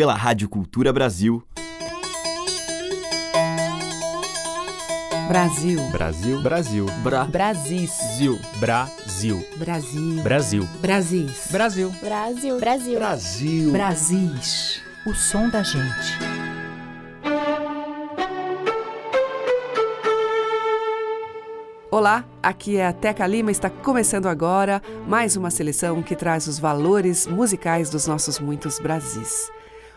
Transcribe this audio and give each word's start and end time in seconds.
pela 0.00 0.14
Rádio 0.14 0.48
Cultura 0.48 0.94
Brasil. 0.94 1.46
Brasil. 5.28 5.78
Brasil. 5.92 6.40
Brasil. 6.40 6.86
Bra. 7.02 7.24
Brasis. 7.26 7.90
Zil. 8.16 8.38
Brasil. 8.58 9.46
Brasil. 9.58 10.22
Brasil. 10.22 10.68
Brasis. 10.80 11.48
Brasil. 11.50 11.90
Brasil. 12.00 12.58
Brasil. 12.58 12.98
Brasil. 12.98 13.72
Brasis. 13.72 14.82
O 15.06 15.12
som 15.12 15.50
da 15.50 15.62
gente. 15.62 16.18
Olá, 21.90 22.24
aqui 22.42 22.78
é 22.78 22.86
a 22.86 22.92
Teca 22.94 23.26
Lima, 23.26 23.50
está 23.50 23.68
começando 23.68 24.28
agora 24.28 24.80
mais 25.06 25.36
uma 25.36 25.50
seleção 25.50 26.02
que 26.02 26.16
traz 26.16 26.46
os 26.46 26.58
valores 26.58 27.26
musicais 27.26 27.90
dos 27.90 28.06
nossos 28.06 28.40
muitos 28.40 28.78
Brasis. 28.78 29.50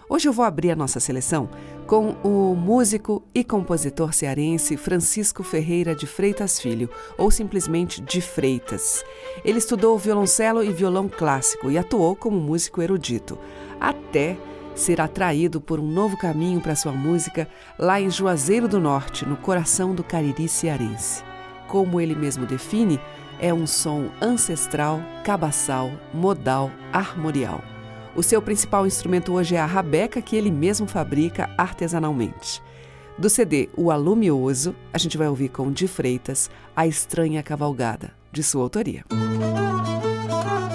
Hoje 0.09 0.27
eu 0.27 0.33
vou 0.33 0.43
abrir 0.43 0.71
a 0.71 0.75
nossa 0.75 0.99
seleção 0.99 1.49
com 1.87 2.09
o 2.23 2.55
músico 2.55 3.23
e 3.33 3.43
compositor 3.43 4.13
cearense 4.13 4.75
Francisco 4.75 5.43
Ferreira 5.43 5.95
de 5.95 6.05
Freitas 6.05 6.59
Filho, 6.59 6.89
ou 7.17 7.31
simplesmente 7.31 8.01
de 8.01 8.19
Freitas. 8.19 9.03
Ele 9.45 9.59
estudou 9.59 9.97
violoncelo 9.97 10.63
e 10.63 10.71
violão 10.71 11.07
clássico 11.07 11.71
e 11.71 11.77
atuou 11.77 12.15
como 12.15 12.39
músico 12.39 12.81
erudito, 12.81 13.37
até 13.79 14.37
ser 14.75 14.99
atraído 14.99 15.61
por 15.61 15.79
um 15.79 15.87
novo 15.87 16.17
caminho 16.17 16.59
para 16.59 16.75
sua 16.75 16.91
música 16.91 17.47
lá 17.77 18.01
em 18.01 18.09
Juazeiro 18.09 18.67
do 18.67 18.79
Norte, 18.79 19.25
no 19.25 19.37
coração 19.37 19.95
do 19.95 20.03
Cariri 20.03 20.49
cearense. 20.49 21.23
Como 21.67 21.99
ele 22.01 22.15
mesmo 22.15 22.45
define, 22.45 22.99
é 23.39 23.53
um 23.53 23.65
som 23.65 24.09
ancestral, 24.21 24.99
cabaçal, 25.23 25.91
modal, 26.13 26.71
armorial. 26.91 27.72
O 28.15 28.21
seu 28.21 28.39
principal 28.43 28.85
instrumento 28.85 29.33
hoje 29.33 29.55
é 29.55 29.59
a 29.59 29.65
rabeca 29.65 30.21
que 30.21 30.35
ele 30.35 30.51
mesmo 30.51 30.85
fabrica 30.85 31.49
artesanalmente. 31.57 32.61
Do 33.17 33.27
CD 33.27 33.69
O 33.75 33.89
Alumioso, 33.89 34.75
a 34.91 34.99
gente 34.99 35.17
vai 35.17 35.27
ouvir 35.27 35.49
com 35.49 35.71
De 35.71 35.87
Freitas 35.87 36.49
A 36.75 36.85
Estranha 36.85 37.41
Cavalgada, 37.41 38.11
de 38.31 38.43
sua 38.43 38.61
autoria. 38.61 39.03
Na 39.09 40.69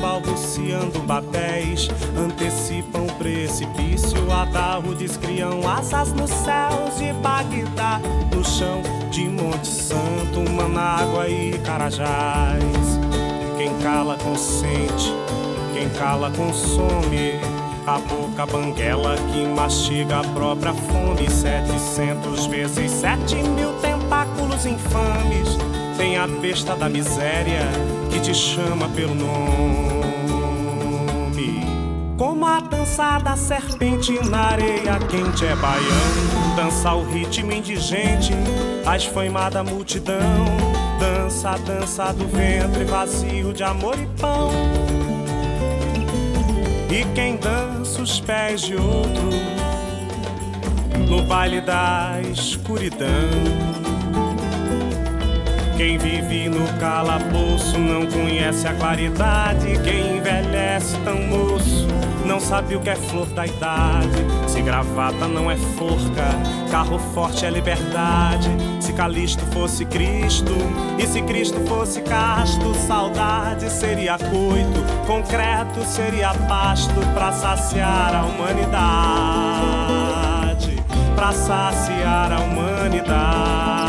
balbuciando 0.00 0.98
babéis, 1.00 1.88
antecipam 2.18 3.06
precipício. 3.18 4.18
Adarrudes 4.32 5.16
criam 5.16 5.60
asas 5.68 6.12
nos 6.12 6.30
céus 6.30 6.98
de 6.98 7.12
Bagdá, 7.14 8.00
no 8.34 8.44
chão 8.44 8.82
de 9.10 9.28
Monte 9.28 9.68
Santo, 9.68 10.50
Manágua 10.50 11.28
e 11.28 11.58
Carajás. 11.58 12.98
Quem 13.56 13.76
cala 13.78 14.16
consente, 14.16 15.12
quem 15.74 15.88
cala 15.90 16.30
consome. 16.30 17.38
A 17.86 17.98
boca 17.98 18.46
banguela 18.46 19.16
que 19.32 19.44
mastiga 19.46 20.20
a 20.20 20.24
própria 20.24 20.72
fome. 20.72 21.28
Setecentos 21.28 22.46
vezes 22.46 22.90
sete 22.90 23.36
mil 23.36 23.72
tentáculos 23.80 24.64
infames. 24.64 25.48
Tem 25.96 26.16
a 26.16 26.26
besta 26.26 26.76
da 26.76 26.88
miséria 26.88 27.66
que 28.10 28.20
te 28.20 28.34
chama 28.34 28.88
pelo 28.88 29.14
nome. 29.14 30.10
Como 32.18 32.44
a 32.44 32.60
dança 32.60 33.18
da 33.18 33.36
serpente 33.36 34.12
na 34.28 34.50
areia 34.50 34.98
quente 35.08 35.46
é 35.46 35.56
baiano. 35.56 36.54
Dança 36.56 36.92
o 36.92 37.04
ritmo 37.10 37.52
indigente, 37.52 38.32
a 38.84 38.96
esfaimada 38.96 39.62
multidão. 39.62 40.44
Dança 40.98 41.50
a 41.50 41.56
dança 41.56 42.12
do 42.12 42.26
ventre 42.26 42.84
vazio 42.84 43.52
de 43.52 43.62
amor 43.62 43.98
e 43.98 44.06
pão. 44.20 44.50
E 46.90 47.04
quem 47.14 47.36
dança 47.36 48.02
os 48.02 48.20
pés 48.20 48.60
de 48.62 48.74
outro 48.74 49.30
no 51.08 51.22
baile 51.22 51.60
da 51.60 52.20
escuridão. 52.30 53.79
Quem 55.80 55.96
vive 55.96 56.46
no 56.50 56.68
calabouço 56.78 57.78
não 57.78 58.06
conhece 58.06 58.68
a 58.68 58.74
claridade. 58.74 59.80
Quem 59.82 60.18
envelhece 60.18 60.94
tão 60.98 61.22
moço 61.22 61.88
não 62.26 62.38
sabe 62.38 62.76
o 62.76 62.80
que 62.80 62.90
é 62.90 62.94
flor 62.94 63.24
da 63.28 63.46
idade. 63.46 64.18
Se 64.46 64.60
gravata 64.60 65.26
não 65.26 65.50
é 65.50 65.56
forca, 65.56 66.34
carro 66.70 66.98
forte 67.14 67.46
é 67.46 67.50
liberdade. 67.50 68.50
Se 68.78 68.92
Calisto 68.92 69.42
fosse 69.54 69.86
Cristo, 69.86 70.52
e 70.98 71.06
se 71.06 71.22
Cristo 71.22 71.58
fosse 71.60 72.02
casto, 72.02 72.74
saudade 72.86 73.70
seria 73.70 74.18
coito, 74.18 74.84
concreto 75.06 75.82
seria 75.86 76.34
pasto 76.46 77.00
pra 77.14 77.32
saciar 77.32 78.14
a 78.16 78.26
humanidade. 78.26 78.68
Pra 81.16 81.32
saciar 81.32 82.34
a 82.34 82.40
humanidade. 82.40 83.79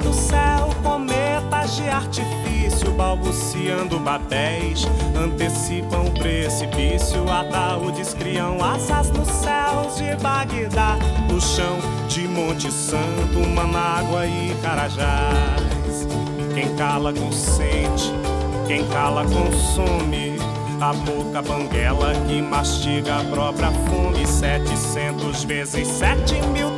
Do 0.00 0.12
céu, 0.14 0.70
cometas 0.82 1.76
de 1.76 1.88
artifício, 1.88 2.90
balbuciando 2.92 3.98
babéis, 3.98 4.86
antecipam 5.16 6.04
o 6.04 6.10
precipício, 6.12 7.28
ataúdes 7.30 8.14
criam 8.14 8.62
asas 8.62 9.10
nos 9.10 9.28
céus 9.28 9.96
de 9.96 10.14
Bagdá, 10.22 10.96
no 11.28 11.40
chão 11.40 11.78
de 12.08 12.26
Monte 12.26 12.70
Santo, 12.72 13.46
Manágua 13.54 14.26
e 14.26 14.54
Carajás. 14.62 16.06
Quem 16.54 16.74
cala 16.76 17.12
consente, 17.12 18.12
quem 18.66 18.86
cala 18.88 19.24
consome. 19.24 20.38
A 20.80 20.94
boca 20.94 21.42
banguela 21.42 22.14
que 22.26 22.40
mastiga 22.40 23.18
a 23.18 23.24
própria 23.24 23.70
fome. 23.70 24.26
Setecentos 24.26 25.44
vezes 25.44 25.86
sete 25.86 26.40
mil 26.54 26.70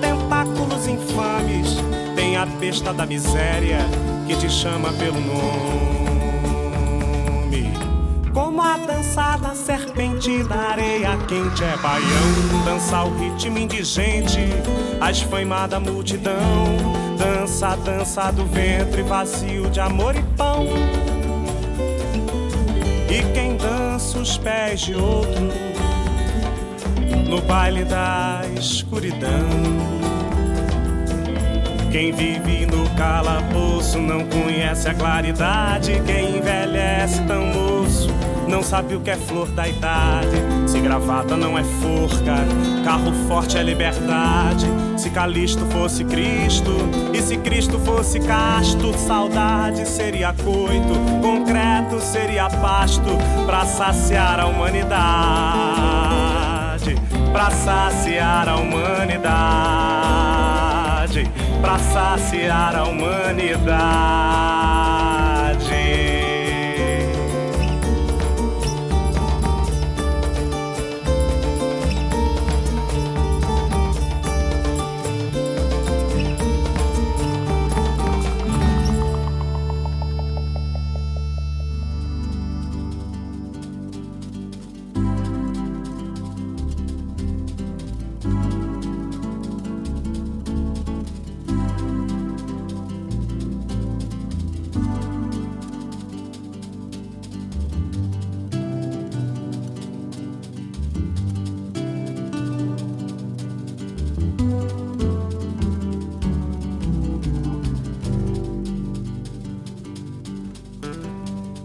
tentáculos 0.43 0.89
infames 0.89 1.77
tem 2.17 2.37
a 2.37 2.45
besta 2.45 2.93
da 2.93 3.07
miséria 3.07 3.79
que 4.27 4.37
te 4.37 4.51
chama 4.51 4.93
pelo 4.95 5.21
nome. 5.21 6.03
Como 8.33 8.61
a 8.61 8.77
dança 8.79 9.37
da 9.37 9.55
serpente 9.55 10.43
da 10.45 10.57
areia 10.57 11.17
quente 11.29 11.63
é 11.63 11.77
baião, 11.77 12.65
dança 12.65 13.05
o 13.05 13.17
ritmo 13.19 13.59
indigente, 13.59 14.41
a 15.01 15.11
esfaimada 15.11 15.79
multidão, 15.79 16.35
dança 17.19 17.77
dança 17.77 18.33
do 18.33 18.45
ventre 18.47 19.03
vazio 19.03 19.71
de 19.71 19.81
amor 19.81 20.17
e 20.17 20.23
pão. 20.37 20.67
E 23.09 23.23
quem 23.35 23.57
dança 23.57 24.19
os 24.19 24.39
pés 24.39 24.81
de 24.81 24.95
outro 24.95 25.53
no 27.29 27.41
baile 27.43 27.85
da 27.85 28.43
escuridão. 28.59 30.02
Quem 31.93 32.11
vive 32.11 32.65
no 32.65 32.89
calabouço 32.97 33.99
não 33.99 34.25
conhece 34.25 34.89
a 34.89 34.95
claridade. 34.95 36.01
Quem 36.07 36.39
envelhece 36.39 37.21
tão 37.25 37.45
moço 37.45 38.09
não 38.49 38.63
sabe 38.63 38.95
o 38.95 39.01
que 39.01 39.11
é 39.11 39.17
flor 39.17 39.47
da 39.49 39.69
idade. 39.69 40.39
Se 40.67 40.81
gravata 40.81 41.37
não 41.37 41.59
é 41.59 41.63
forca, 41.63 42.37
carro 42.83 43.13
forte 43.29 43.59
é 43.59 43.63
liberdade. 43.63 44.67
Se 44.97 45.11
Calisto 45.11 45.67
fosse 45.67 46.03
Cristo 46.03 46.73
e 47.13 47.21
se 47.21 47.37
Cristo 47.37 47.79
fosse 47.79 48.19
casto, 48.21 48.97
saudade 48.97 49.87
seria 49.87 50.33
coito, 50.33 50.95
concreto 51.21 52.01
seria 52.01 52.49
pasto 52.49 53.19
pra 53.45 53.67
saciar 53.67 54.41
a 54.41 54.47
humanidade. 54.47 55.03
Pra 57.33 57.51
saciar 57.51 58.49
a 58.49 58.57
humanidade 58.57 60.03
para 61.63 61.79
saciar 61.79 62.77
a 62.77 62.85
humanidade. 62.85 64.92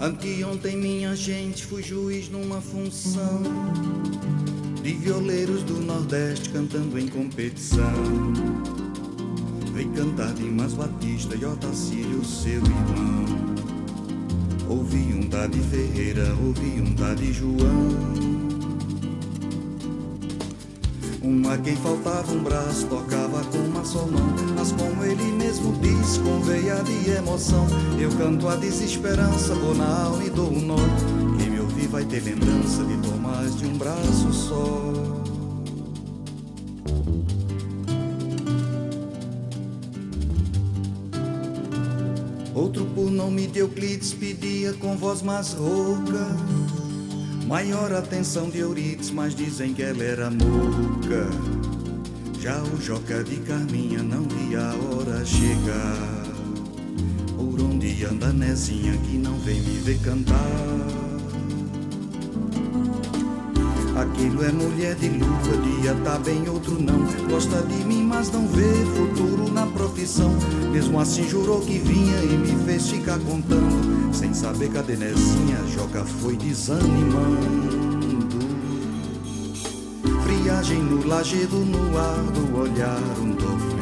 Anteontem 0.07 0.77
minha 0.77 1.13
gente 1.17 1.65
fui 1.65 1.83
juiz 1.83 2.29
numa 2.29 2.61
função 2.61 3.43
De 4.81 4.93
violeiros 4.93 5.63
do 5.63 5.81
Nordeste 5.81 6.49
cantando 6.49 6.97
em 6.97 7.09
competição. 7.09 7.91
Vem 9.73 9.91
cantar 9.91 10.33
Dimas 10.33 10.73
Batista 10.75 11.35
e 11.35 11.43
Otacílio, 11.43 12.23
seu 12.23 12.53
irmão. 12.53 13.25
Ouvi 14.69 15.13
um 15.13 15.27
tá 15.27 15.45
de 15.45 15.59
Ferreira, 15.59 16.33
ouvi 16.41 16.79
um 16.79 16.95
tá 16.95 17.13
de 17.13 17.33
João 17.33 18.36
um 21.27 21.49
a 21.49 21.57
quem 21.57 21.75
faltava 21.75 22.31
um 22.31 22.41
braço, 22.41 22.87
tocava 22.87 23.43
com 23.45 23.57
uma 23.57 23.83
só 23.83 24.05
mão. 24.05 24.33
Mas 24.55 24.71
como 24.71 25.03
ele 25.03 25.31
mesmo 25.33 25.73
diz, 25.81 26.17
com 26.17 26.39
veia 26.39 26.81
de 26.83 27.11
emoção, 27.11 27.67
eu 27.99 28.09
canto 28.11 28.47
a 28.47 28.55
desesperança, 28.55 29.53
vou 29.55 29.75
na 29.75 30.05
alma 30.05 30.23
e 30.23 30.29
dou 30.29 30.49
um 30.49 30.61
nó. 30.61 30.77
Quem 31.37 31.49
me 31.49 31.59
ouvir 31.59 31.87
vai 31.87 32.05
ter 32.05 32.23
lembrança 32.23 32.83
de 32.85 32.97
Tomás 32.97 33.57
de 33.57 33.65
um 33.65 33.77
braço 33.77 34.31
só. 34.31 34.93
Outro 42.55 42.85
por 42.95 43.11
nome 43.11 43.47
de 43.47 43.59
Euclides 43.59 44.13
pedia 44.13 44.73
com 44.73 44.95
voz 44.97 45.21
mais 45.21 45.53
rouca 45.53 46.35
Maior 47.47 47.93
atenção 47.93 48.49
de 48.49 48.59
Euridice, 48.59 49.13
mas 49.13 49.33
dizem 49.33 49.73
que 49.73 49.81
ela 49.81 50.03
era 50.03 50.29
muca. 50.29 51.29
Já 52.41 52.61
o 52.61 52.81
Joca 52.81 53.23
de 53.23 53.37
Carminha 53.37 54.03
não 54.03 54.23
via 54.23 54.59
a 54.59 54.75
hora 54.75 55.25
chegar. 55.25 56.25
Por 57.37 57.61
onde 57.61 58.03
anda 58.03 58.33
Nezinha 58.33 58.97
que 58.97 59.17
não 59.17 59.39
vem 59.39 59.61
me 59.61 59.79
ver 59.79 59.97
cantar? 59.99 61.06
Aquilo 63.97 64.43
é 64.43 64.51
mulher 64.51 64.93
de 64.93 65.09
lua, 65.09 65.57
dia 65.81 65.95
tá 66.03 66.19
bem, 66.19 66.47
outro 66.47 66.79
não. 66.79 66.99
Gosta 67.27 67.63
de 67.63 67.83
mim, 67.83 68.03
mas 68.03 68.31
não 68.31 68.47
vê 68.47 68.71
futuro 68.95 69.51
na 69.51 69.65
profissão. 69.65 70.31
Mesmo 70.71 70.99
assim 70.99 71.27
jurou 71.27 71.61
que 71.61 71.79
vinha 71.79 72.23
e 72.23 72.37
me 72.37 72.63
fez 72.63 72.89
ficar 72.89 73.17
contando. 73.17 74.13
Sem 74.13 74.35
saber 74.35 74.69
cadê 74.69 74.95
Nezinha, 74.95 75.57
Joca 75.73 76.05
foi 76.05 76.35
desanimando. 76.35 77.87
Friagem 80.23 80.83
no 80.83 81.07
lajedo, 81.07 81.57
no 81.57 81.97
ar 81.97 82.21
do 82.21 82.59
olhar, 82.59 83.01
um 83.19 83.33
toque 83.33 83.77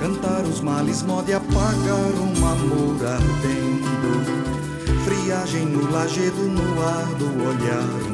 Cantar 0.00 0.42
os 0.42 0.60
males, 0.60 1.02
modo 1.02 1.32
apagar 1.32 2.12
um 2.20 2.46
amor 2.46 3.06
ardendo. 3.06 4.44
Friagem 5.04 5.64
no 5.66 5.90
lajedo, 5.90 6.42
no 6.42 6.82
ar 6.82 7.06
do 7.14 7.26
olhar, 7.42 8.12
um 8.12 8.13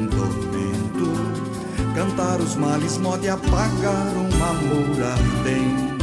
Cantar 2.01 2.41
os 2.41 2.55
males, 2.55 2.97
modo 2.97 3.29
apagar 3.29 4.07
um 4.17 4.43
amor 4.43 5.03
ardendo. 5.03 6.01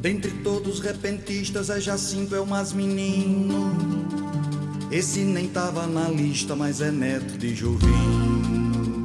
Dentre 0.00 0.30
todos 0.44 0.74
os 0.74 0.80
repentistas, 0.80 1.68
é 1.68 1.80
Jacinto, 1.80 2.36
é 2.36 2.40
o 2.40 2.46
mais 2.46 2.72
menino. 2.72 3.87
Esse 4.90 5.20
nem 5.20 5.46
tava 5.48 5.86
na 5.86 6.08
lista, 6.08 6.56
mas 6.56 6.80
é 6.80 6.90
neto 6.90 7.36
de 7.36 7.54
Jovino. 7.54 9.02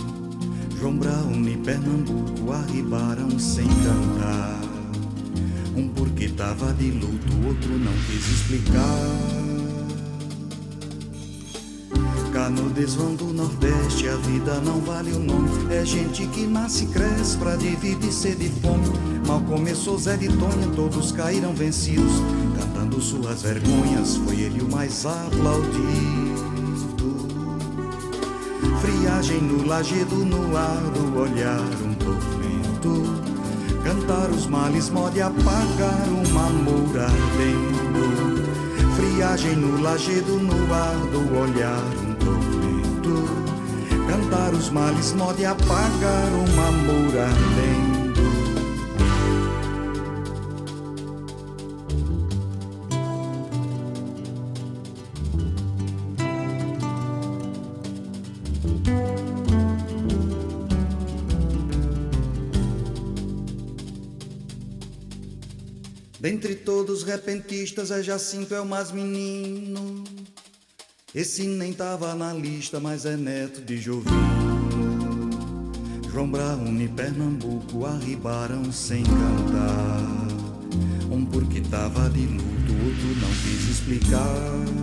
João 0.79 0.95
Brown 0.95 1.45
e 1.45 1.57
Pernambuco 1.57 2.53
arribaram 2.53 3.37
sem 3.37 3.67
cantar. 3.67 4.61
Um 5.75 5.89
porque 5.89 6.29
tava 6.29 6.71
de 6.73 6.89
luto, 6.89 7.47
outro 7.47 7.77
não 7.77 7.91
quis 8.07 8.29
explicar. 8.29 9.43
Cá 12.31 12.49
no 12.49 12.69
desvão 12.69 13.13
do 13.15 13.25
Nordeste 13.33 14.07
a 14.07 14.15
vida 14.15 14.61
não 14.61 14.79
vale 14.79 15.11
o 15.11 15.19
nome. 15.19 15.49
É 15.69 15.85
gente 15.85 16.25
que 16.27 16.47
nasce 16.47 16.85
e 16.85 16.87
cresce 16.87 17.37
pra 17.37 17.57
dividir 17.57 18.11
sede 18.11 18.45
e 18.45 18.61
fome. 18.61 18.87
Mal 19.27 19.41
começou 19.41 19.97
Zé 19.99 20.15
de 20.15 20.29
Tonha, 20.29 20.67
todos 20.75 21.11
caíram 21.11 21.53
vencidos. 21.53 22.13
Cantando 22.93 23.01
suas 23.01 23.41
vergonhas, 23.41 24.17
foi 24.17 24.41
ele 24.41 24.62
o 24.62 24.69
mais 24.69 25.03
aplaudido. 25.05 25.73
Friagem 28.81 29.41
no 29.41 29.65
lajedo, 29.65 30.15
no 30.17 30.55
ar 30.55 30.81
do 30.91 31.19
olhar, 31.19 31.59
um 31.83 31.93
tormento. 31.95 33.23
Cantar 33.83 34.29
os 34.29 34.45
males, 34.45 34.89
mode 34.89 35.21
apagar 35.21 36.07
um 36.07 36.39
amor 36.39 37.00
ardendo. 37.00 38.43
Friagem 38.95 39.55
no 39.55 39.81
lajedo, 39.81 40.38
no 40.39 40.73
ar 40.73 40.95
do 41.12 41.35
olhar, 41.35 41.83
um 42.03 42.13
tormento. 42.13 43.27
Cantar 44.07 44.53
os 44.53 44.69
males, 44.69 45.13
mode 45.13 45.43
apagar 45.45 46.27
um 46.31 46.62
amor 46.62 47.17
ardendo. 47.17 47.92
Dentre 66.24 66.56
todos 66.56 67.00
os 67.00 67.03
repentistas, 67.03 67.92
é 67.92 68.01
Jacinto 68.01 68.56
é 68.56 68.62
o 68.62 68.65
mais 68.65 68.94
menino. 68.94 70.06
Esse 71.13 71.44
nem 71.44 71.74
tava 71.74 72.15
na 72.15 72.32
lista, 72.32 72.80
mas 72.80 73.06
é 73.06 73.18
neto 73.18 73.60
de 73.60 73.75
Jovino. 73.77 74.15
João 76.10 76.32
Brown 76.32 76.80
e 76.80 76.88
Pernambuco 76.88 77.86
arribaram 77.86 78.72
sem 78.72 79.03
cantar. 79.03 80.00
Um 81.12 81.25
porque 81.25 81.60
tava 81.60 82.10
de 82.10 82.25
luto, 82.25 82.72
outro 82.86 83.20
não 83.20 83.30
quis 83.44 83.68
explicar. 83.70 84.82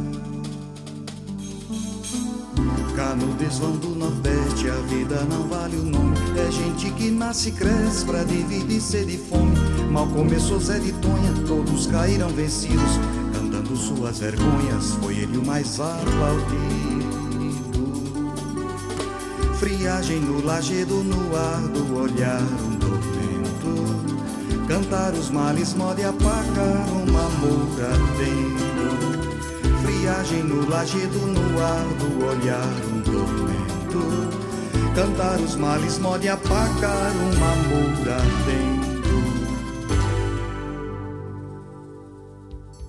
Cá 3.01 3.17
no 3.17 3.33
desvão 3.37 3.73
do 3.79 3.95
Nordeste 3.95 4.69
a 4.69 4.75
vida 4.83 5.25
não 5.25 5.49
vale 5.49 5.75
o 5.75 5.85
nome. 5.85 6.19
É 6.37 6.53
gente 6.53 6.91
que 6.91 7.11
nasce 7.11 7.49
e 7.49 7.53
cresce 7.53 8.05
pra 8.05 8.25
dividir 8.25 8.79
sede 8.79 9.15
e 9.15 9.19
fome. 9.19 9.57
Mal 9.91 10.07
começou 10.09 10.61
Zé 10.61 10.79
de 10.79 10.93
Tonha, 10.93 11.33
todos 11.47 11.87
caíram 11.87 12.29
vencidos. 12.29 13.01
Cantando 13.33 13.75
suas 13.75 14.19
vergonhas, 14.19 14.97
foi 15.01 15.15
ele 15.15 15.39
o 15.39 15.47
mais 15.47 15.81
aplaudido. 15.81 17.09
Friagem 19.59 20.21
no 20.21 20.45
lajedo, 20.45 21.03
no 21.03 21.35
ar 21.35 21.69
do 21.69 21.97
olhar, 21.97 22.43
um 22.43 22.77
tormento. 22.77 24.67
Cantar 24.69 25.15
os 25.15 25.31
males, 25.31 25.73
mode 25.73 26.05
apagar 26.05 26.87
um 26.91 27.17
amor 27.17 27.67
ardendo. 27.83 28.61
Friagem 29.83 30.43
no 30.43 30.69
lajedo, 30.69 31.19
no 31.19 31.63
ar 31.63 31.85
do 31.99 32.27
olhar, 32.27 32.90
tormento. 33.13 34.95
Cantar 34.95 35.41
os 35.41 35.57
males, 35.57 35.99
mode 35.99 36.29
apagar 36.29 37.13
um. 37.13 37.31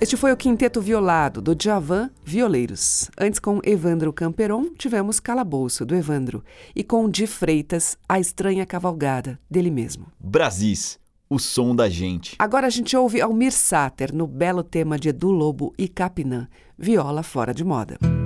Este 0.01 0.17
foi 0.17 0.31
o 0.31 0.35
Quinteto 0.35 0.81
Violado, 0.81 1.43
do 1.43 1.53
Djavan 1.53 2.09
Violeiros. 2.25 3.11
Antes, 3.15 3.39
com 3.39 3.59
Evandro 3.63 4.11
Camperon, 4.11 4.73
tivemos 4.75 5.19
Calabouço, 5.19 5.85
do 5.85 5.93
Evandro. 5.93 6.43
E 6.75 6.83
com 6.83 7.07
Di 7.07 7.27
Freitas, 7.27 7.95
A 8.09 8.19
Estranha 8.19 8.65
Cavalgada, 8.65 9.39
dele 9.47 9.69
mesmo. 9.69 10.07
Brasis, 10.19 10.99
o 11.29 11.37
som 11.37 11.75
da 11.75 11.87
gente. 11.87 12.35
Agora 12.39 12.65
a 12.65 12.71
gente 12.71 12.97
ouve 12.97 13.21
Almir 13.21 13.51
Sater 13.51 14.11
no 14.11 14.25
belo 14.25 14.63
tema 14.63 14.97
de 14.97 15.09
Edu 15.09 15.29
Lobo 15.29 15.71
e 15.77 15.87
Capinã, 15.87 16.47
Viola 16.75 17.21
Fora 17.21 17.53
de 17.53 17.63
Moda. 17.63 17.99
Moda 18.01 18.20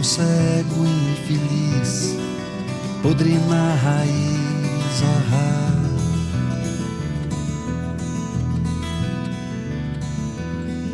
um 0.00 0.02
cego 0.02 0.86
infeliz, 1.12 2.16
podre 3.02 3.38
na 3.50 3.74
raiz, 3.74 5.02
ah, 5.04 5.76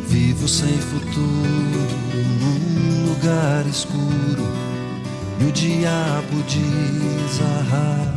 Vivo 0.09 0.49
sem 0.49 0.77
futuro 0.79 1.87
num 2.41 3.09
lugar 3.11 3.65
escuro 3.67 4.49
e 5.41 5.45
o 5.45 5.53
diabo 5.53 6.43
diz 6.49 7.41
ah, 7.43 8.13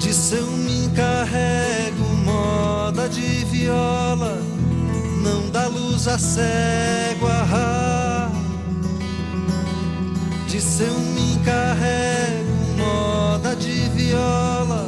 Diz 0.00 0.32
eu 0.32 0.46
me 0.48 0.86
encarrego 0.86 2.04
moda 2.24 3.08
de 3.08 3.44
viola 3.44 4.36
não 5.22 5.48
dá 5.50 5.68
luz 5.68 6.08
a 6.08 6.18
cego 6.18 7.28
ah, 7.28 7.91
Diz 10.52 10.80
eu 10.80 10.98
me 10.98 11.32
encarrego 11.32 12.52
moda 12.76 13.56
de 13.56 13.88
viola 13.96 14.86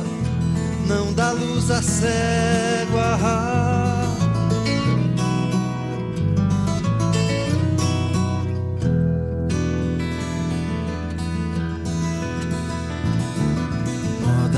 não 0.86 1.10
dá 1.14 1.32
luz 1.32 1.70
a 1.70 1.80
cego 1.80 2.98
ah, 2.98 4.04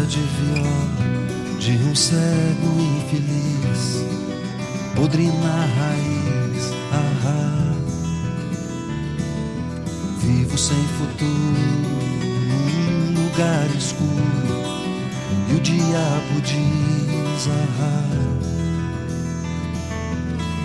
de 0.09 0.21
viola 0.21 1.07
de 1.59 1.73
um 1.73 1.95
cego 1.97 2.81
infeliz, 2.99 4.05
podre 4.95 5.27
na 5.27 5.67
raiz, 5.67 6.16
sem 10.57 10.77
futuro 10.99 11.31
num 12.49 13.25
lugar 13.25 13.67
escuro 13.77 14.57
e 15.51 15.55
o 15.55 15.61
diabo 15.61 16.41
diz, 16.41 17.49
ah, 17.49 18.03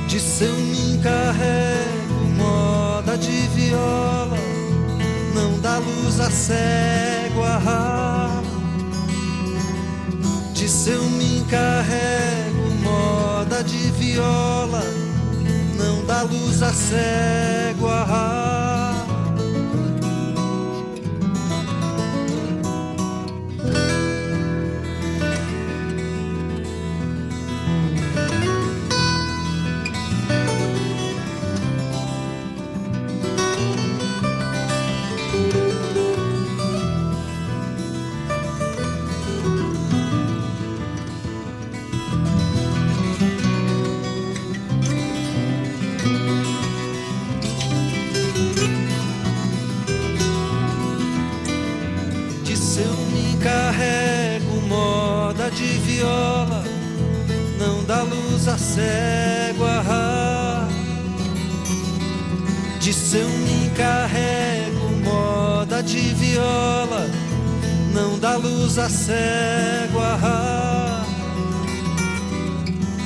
de 0.08 0.20
seu 0.20 0.54
me 0.54 0.94
encarrego 0.94 2.14
moda 2.38 3.18
de 3.18 3.48
viola, 3.50 4.38
não 5.36 5.60
dá 5.60 5.78
luz 5.78 6.20
a 6.20 6.30
cego, 6.32 7.44
ah, 7.44 8.42
se 10.72 10.90
eu 10.90 11.04
me 11.04 11.40
encarrego 11.40 12.72
moda 12.82 13.62
de 13.62 13.92
viola, 13.92 14.82
não 15.78 16.04
dá 16.06 16.24
luz 16.24 16.64
a 16.64 16.72
cego. 16.74 17.88
Ah, 17.88 18.51
De 63.12 63.18
seu 63.18 63.28
me 63.28 63.70
carrego 63.76 64.90
moda 65.04 65.84
de 65.84 66.00
viola, 66.14 67.10
não 67.94 68.18
dá 68.18 68.38
luz 68.38 68.78
a 68.78 68.88
cego. 68.88 70.00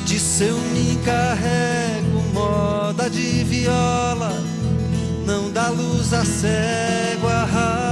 De 0.06 0.20
seu 0.20 0.56
me 0.60 0.96
carrego 1.04 2.22
moda 2.32 3.10
de 3.10 3.44
viola, 3.46 4.32
não 5.26 5.52
dá 5.52 5.70
luz 5.70 6.14
a 6.14 6.24
cego 6.24 7.28
arrar. 7.28 7.85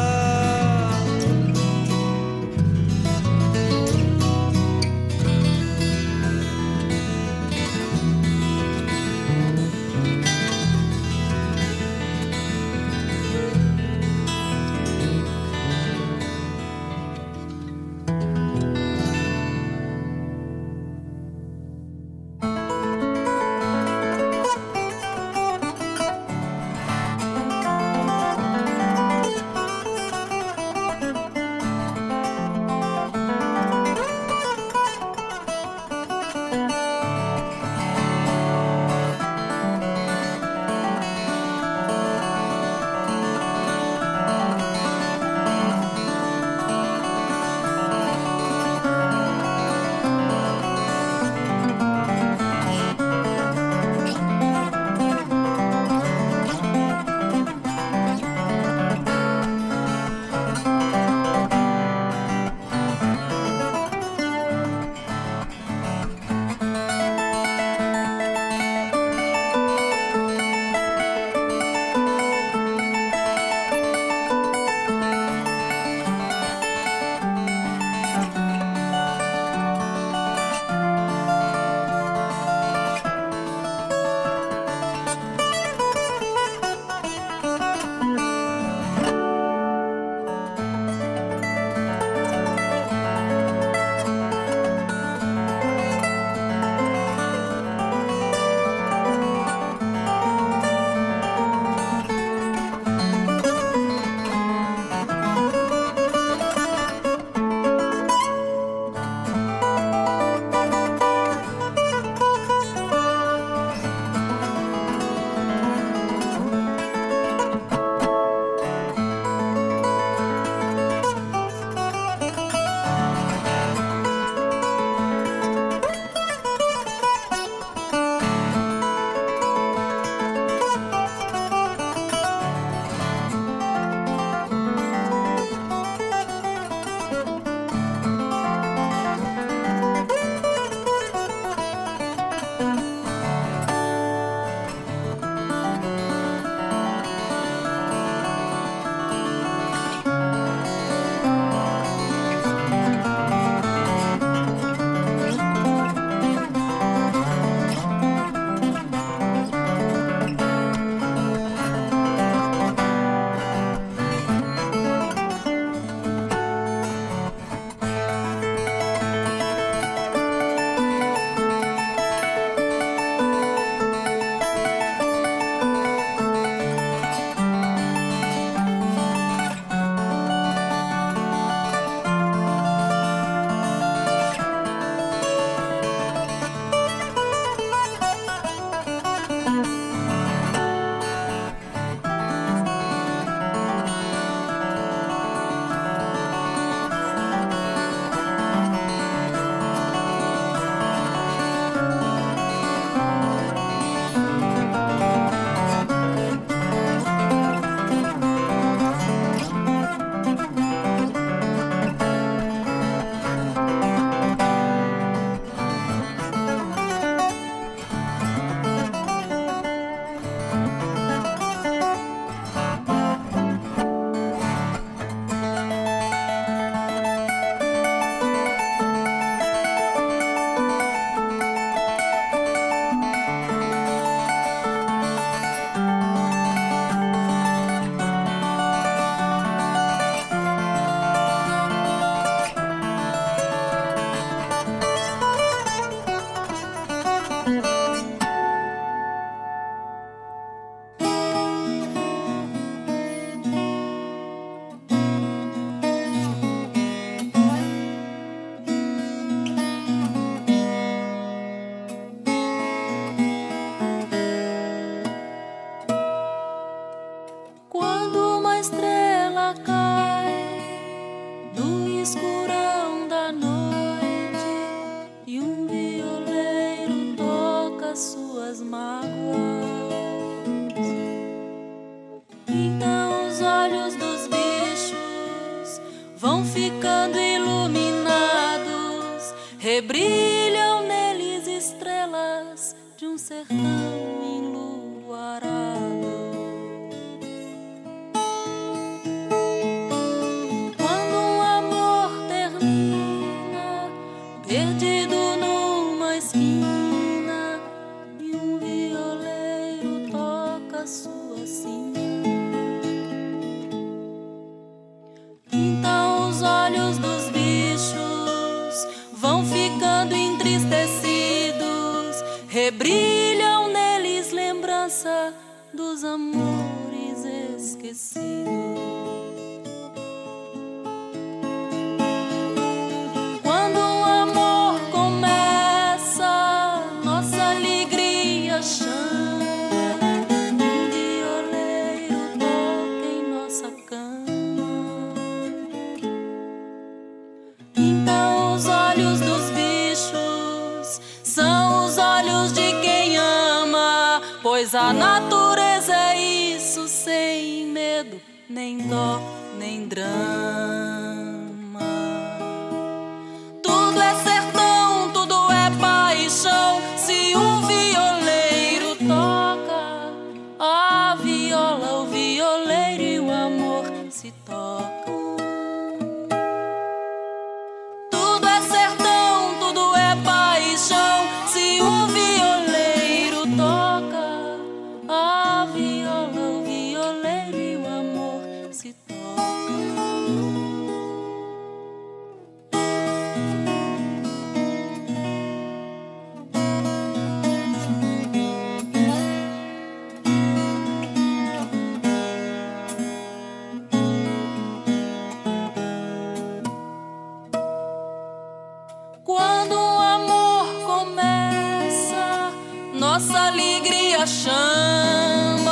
Pedras 413.04 413.28
do 413.28 414.28
chão, 414.28 415.63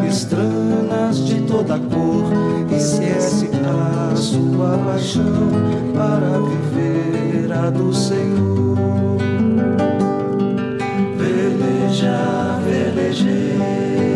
capistranas 0.00 1.26
de 1.26 1.42
toda 1.42 1.78
cor, 1.78 2.32
esquece 2.74 3.50
a 3.54 4.16
sua 4.16 4.78
paixão 4.78 5.50
para 5.94 6.40
viver 6.40 7.52
a 7.52 7.68
do 7.68 7.92
Senhor. 7.92 9.18
Velejar, 11.18 12.60
velejei 12.64 14.09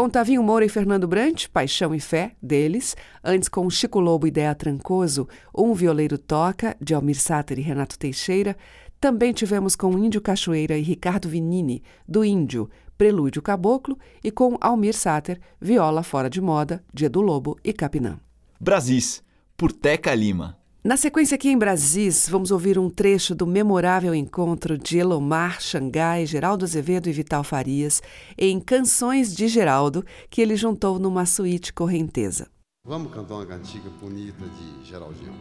Com 0.00 0.08
Tavinho 0.08 0.42
Moura 0.42 0.64
e 0.64 0.68
Fernando 0.70 1.06
Brant, 1.06 1.48
Paixão 1.48 1.94
e 1.94 2.00
Fé, 2.00 2.34
deles. 2.42 2.96
Antes 3.22 3.50
com 3.50 3.68
Chico 3.68 4.00
Lobo 4.00 4.26
e 4.26 4.30
Dea 4.30 4.54
Trancoso, 4.54 5.28
Um 5.54 5.74
Violeiro 5.74 6.16
Toca, 6.16 6.74
de 6.80 6.94
Almir 6.94 7.20
Sater 7.20 7.58
e 7.58 7.60
Renato 7.60 7.98
Teixeira. 7.98 8.56
Também 8.98 9.34
tivemos 9.34 9.76
com 9.76 9.98
Índio 9.98 10.22
Cachoeira 10.22 10.74
e 10.78 10.80
Ricardo 10.80 11.28
Vinini, 11.28 11.82
do 12.08 12.24
Índio, 12.24 12.70
Prelúdio 12.96 13.42
Caboclo. 13.42 13.98
E 14.24 14.30
com 14.30 14.56
Almir 14.58 14.94
Sater, 14.94 15.38
Viola 15.60 16.02
Fora 16.02 16.30
de 16.30 16.40
Moda, 16.40 16.82
de 16.94 17.04
Edu 17.04 17.20
Lobo 17.20 17.58
e 17.62 17.70
Capinã. 17.70 18.18
Brasis, 18.58 19.22
por 19.54 19.70
Teca 19.70 20.14
Lima. 20.14 20.59
Na 20.82 20.96
sequência 20.96 21.34
aqui 21.34 21.50
em 21.50 21.58
Brasis, 21.58 22.26
vamos 22.28 22.50
ouvir 22.50 22.78
um 22.78 22.88
trecho 22.88 23.34
do 23.34 23.46
memorável 23.46 24.14
encontro 24.14 24.78
de 24.78 24.96
Elomar 24.96 25.60
Xangai, 25.60 26.24
Geraldo 26.24 26.64
Azevedo 26.64 27.08
e 27.08 27.12
Vital 27.12 27.44
Farias 27.44 28.00
em 28.38 28.58
Canções 28.58 29.34
de 29.34 29.46
Geraldo, 29.46 30.02
que 30.30 30.40
ele 30.40 30.56
juntou 30.56 30.98
numa 30.98 31.26
suíte 31.26 31.70
correnteza. 31.72 32.48
Vamos 32.86 33.12
cantar 33.12 33.34
uma 33.34 33.46
cantiga 33.46 33.90
bonita 34.00 34.42
de 34.46 34.88
Geraldinho. 34.88 35.34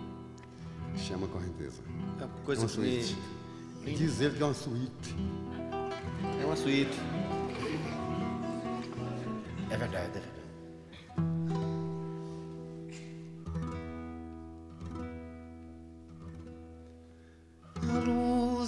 Chama 0.97 1.25
Correnteza. 1.29 1.81
É 2.19 2.25
uma 2.25 2.33
coisa 2.43 2.61
É 2.61 2.63
uma 2.65 2.69
suíte. 2.69 3.15
que- 3.85 3.91
Diz 3.93 4.19
ele 4.19 4.35
que 4.35 4.43
é 4.43 4.45
uma 4.45 4.53
suíte. 4.53 5.15
É 6.41 6.45
uma 6.45 6.55
suíte. 6.57 6.99
É 9.69 9.77
verdade, 9.77 10.05
é 10.07 10.09
verdade. 10.09 10.38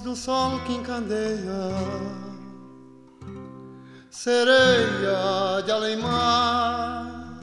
Do 0.02 0.16
sol 0.16 0.60
que 0.66 0.74
encandeia, 0.74 1.70
sereia 4.10 5.62
de 5.64 5.72
além-mar. 5.72 7.40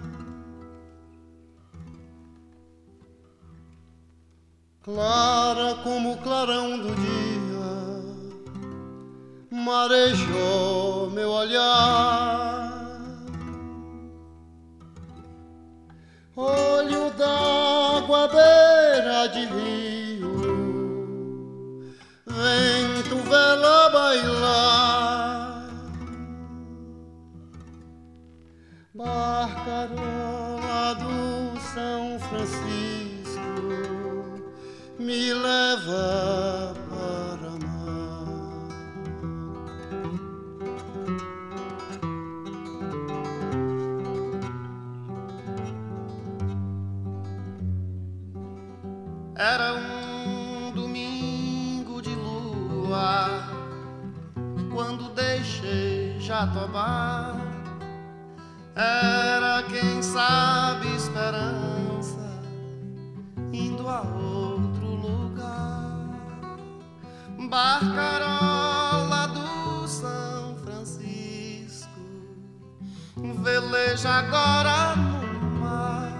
Clara 4.83 5.77
como 5.83 6.12
o 6.14 6.18
clarão 6.18 6.79
do 6.79 6.94
dia, 6.94 7.68
marejou 9.51 11.11
meu 11.11 11.31
olhar. 11.31 12.68
Olho 16.35 17.11
d'água 17.18 18.25
à 18.25 18.29
beira 18.29 19.27
de 19.29 19.44
rio, 19.47 19.88
vento 22.38 23.16
vela 23.29 23.90
bailar. 23.90 25.68
Barcarola 28.94 30.14
do 30.94 31.61
São 31.72 32.18
Francisco 32.29 33.40
me 34.98 35.35
leva 35.35 36.74
para 36.88 37.51
mar. 37.66 38.68
Era 49.37 49.74
um 49.74 49.88
quando 54.72 55.11
deixei 55.14 56.18
Jatobá. 56.20 57.37
Era 58.74 59.62
quem 59.64 60.00
sabe 60.02 60.94
esperança 60.94 62.40
indo 63.52 63.88
a 63.88 64.02
outro 64.02 64.87
lugar. 64.87 66.11
Barcarola 67.48 69.26
do 69.28 69.88
São 69.88 70.56
Francisco 70.58 71.88
veleja 73.42 74.11
agora 74.11 74.94
no 74.96 75.61
mar 75.61 76.12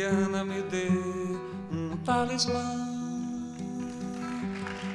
Diana 0.00 0.42
me 0.46 0.62
dê 0.62 0.88
um 1.70 1.94
talismã, 1.98 2.64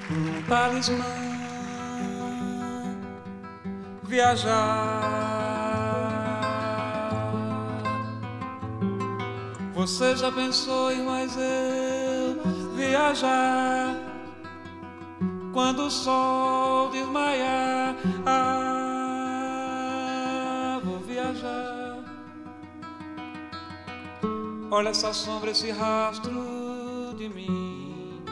um 0.10 0.42
talismã, 0.48 1.06
viajar. 4.02 5.04
Você 9.76 10.16
já 10.16 10.32
pensou 10.32 10.92
em 10.92 11.04
mais 11.06 11.38
eu 11.38 12.76
viajar? 12.76 13.96
Quando 15.54 15.84
o 15.84 15.92
sol 15.92 16.90
desmaiar, 16.90 17.96
ah, 18.26 18.65
Olha 24.72 24.90
essa 24.90 25.14
sombra, 25.14 25.52
esse 25.52 25.72
rastro 25.72 27.14
de 27.18 27.30
mim. 27.30 28.24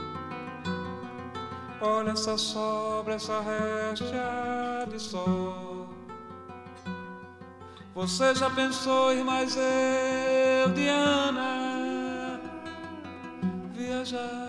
Olha 1.80 2.12
essa 2.12 2.38
sobra, 2.38 3.16
essa 3.16 3.40
réstia 3.42 4.88
de 4.90 5.00
sol. 5.00 5.88
Você 7.94 8.34
já 8.34 8.50
pensou 8.50 9.14
em 9.14 9.24
mais 9.24 9.56
eu, 9.56 10.70
Diana, 10.74 12.42
viajar? 13.72 14.43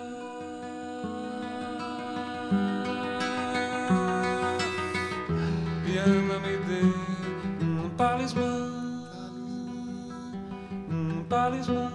Talismã. 11.44 11.92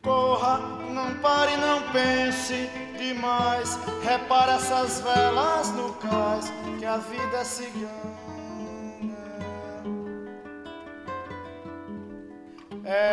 Corra, 0.00 0.58
não 0.92 1.14
pare, 1.20 1.56
não 1.56 1.82
pense 1.90 2.70
demais. 2.96 3.78
Repara 4.04 4.52
essas 4.52 5.00
velas 5.00 5.72
no 5.72 5.92
cais, 5.94 6.52
que 6.78 6.84
a 6.84 6.98
vida 6.98 7.38
é 7.38 7.44
cigana. 7.44 8.23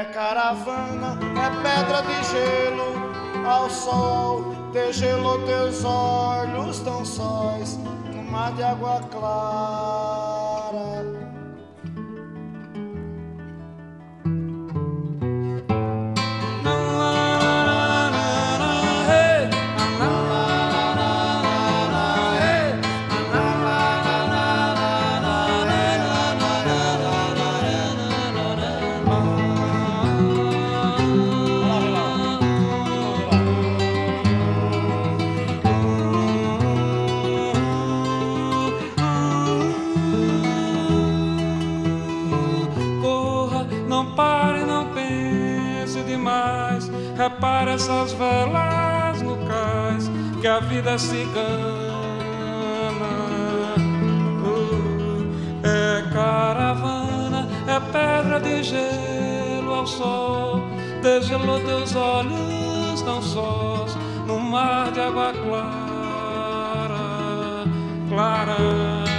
É 0.02 0.06
caravana, 0.06 1.16
é 1.38 1.50
pedra 1.62 2.02
de 2.02 2.24
gelo 2.24 3.46
ao 3.48 3.70
sol. 3.70 4.42
Degelou 4.74 5.46
teus 5.46 5.86
olhos 5.86 6.80
tão 6.80 7.06
sóis, 7.06 7.78
no 8.12 8.24
mar 8.24 8.52
de 8.54 8.64
água 8.64 9.00
clara. 9.12 10.11
A 50.52 50.60
vida 50.60 50.98
cigana. 50.98 51.42
Uh, 54.44 55.24
é 55.64 56.04
caravana, 56.12 57.48
é 57.68 57.80
pedra 57.80 58.40
de 58.40 58.62
gelo 58.64 59.74
ao 59.74 59.88
sol. 59.88 60.62
Degelou 61.02 61.60
teus 61.62 61.96
olhos 61.96 63.02
tão 63.02 63.22
sós 63.22 63.96
no 64.28 64.40
mar 64.40 64.92
de 64.92 65.00
água 65.00 65.34
clara, 65.34 66.98
clara. 68.10 69.11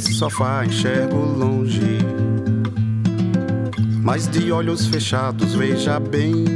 Desse 0.00 0.14
sofá 0.14 0.64
enxergo 0.64 1.16
longe. 1.16 1.98
Mas 4.02 4.26
de 4.26 4.50
olhos 4.50 4.86
fechados, 4.86 5.52
veja 5.52 6.00
bem. 6.00 6.46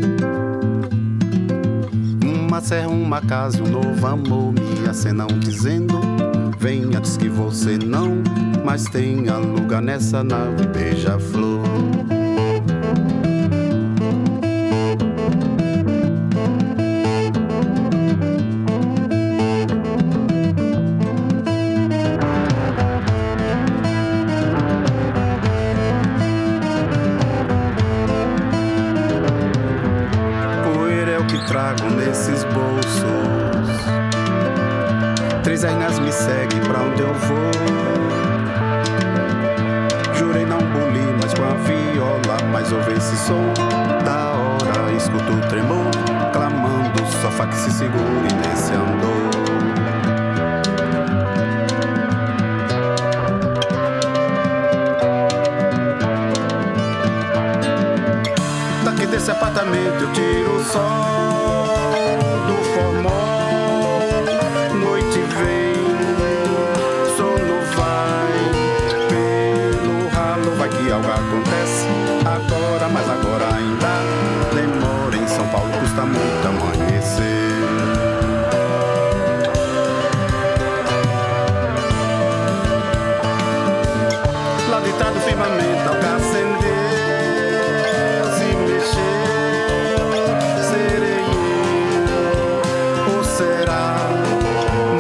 Uma 2.25 2.63
serra, 2.63 2.89
uma 2.89 3.21
casa, 3.21 3.63
um 3.63 3.69
novo 3.69 4.07
amor 4.07 4.55
me 4.55 4.89
acenam 4.89 5.27
dizendo: 5.27 6.01
Venha, 6.59 6.99
diz 6.99 7.19
que 7.19 7.29
você 7.29 7.77
não, 7.77 8.23
mas 8.65 8.85
tenha 8.85 9.37
lugar 9.37 9.83
nessa 9.83 10.25
nave 10.25 10.67
beija-flor. 10.69 11.94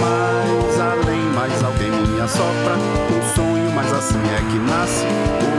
Mais 0.01 0.81
além, 0.81 1.21
mais 1.35 1.63
alguém 1.63 1.91
me 1.91 2.21
assopra 2.21 2.77
um 2.77 3.35
sonho, 3.35 3.71
mas 3.75 3.93
assim 3.93 4.19
é 4.19 4.51
que 4.51 4.59
nasce 4.59 5.54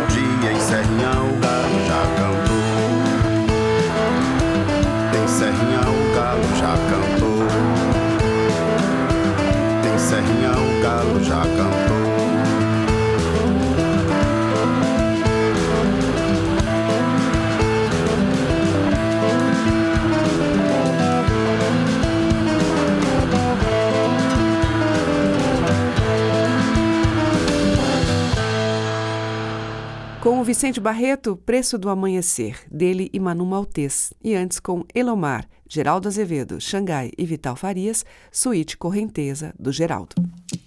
Vicente 30.45 30.79
Barreto, 30.79 31.35
Preço 31.35 31.75
do 31.75 31.89
Amanhecer, 31.89 32.59
dele 32.71 33.09
e 33.11 33.19
Manu 33.19 33.43
Maltês. 33.47 34.13
E 34.23 34.35
antes 34.35 34.59
com 34.59 34.85
Elomar, 34.93 35.47
Geraldo 35.67 36.07
Azevedo, 36.07 36.61
Xangai 36.61 37.11
e 37.17 37.25
Vital 37.25 37.55
Farias, 37.55 38.05
Suíte 38.31 38.77
Correnteza, 38.77 39.55
do 39.59 39.71
Geraldo. 39.71 40.13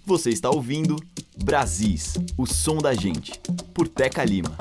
Você 0.05 0.31
está 0.31 0.51
ouvindo 0.51 0.97
Brasis, 1.45 2.15
o 2.37 2.45
som 2.45 2.79
da 2.79 2.93
gente, 2.93 3.39
por 3.73 3.87
Teca 3.87 4.25
Lima. 4.25 4.59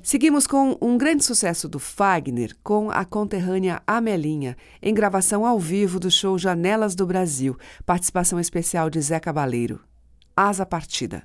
Seguimos 0.00 0.46
com 0.46 0.78
um 0.80 0.96
grande 0.96 1.24
sucesso 1.24 1.68
do 1.68 1.80
Fagner 1.80 2.54
com 2.62 2.92
a 2.92 3.04
conterrânea 3.04 3.82
Amelinha, 3.84 4.56
em 4.80 4.94
gravação 4.94 5.44
ao 5.44 5.58
vivo 5.58 5.98
do 5.98 6.08
show 6.08 6.38
Janelas 6.38 6.94
do 6.94 7.04
Brasil, 7.04 7.58
participação 7.84 8.38
especial 8.38 8.88
de 8.88 9.00
Zé 9.00 9.18
Cabaleiro. 9.18 9.80
Asa 10.36 10.64
Partida. 10.64 11.24